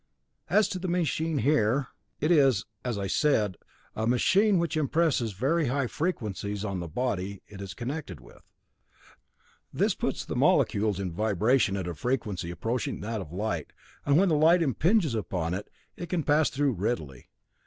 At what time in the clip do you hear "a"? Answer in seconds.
3.95-4.07, 11.87-11.93